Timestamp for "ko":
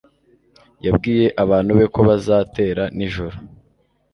1.93-1.99